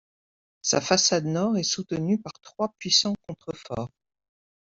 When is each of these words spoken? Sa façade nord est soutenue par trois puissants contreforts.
Sa 0.63 0.81
façade 0.81 1.25
nord 1.25 1.57
est 1.57 1.61
soutenue 1.63 2.19
par 2.19 2.33
trois 2.41 2.73
puissants 2.79 3.13
contreforts. 3.27 3.91